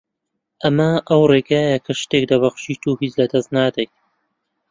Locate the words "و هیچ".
2.85-3.13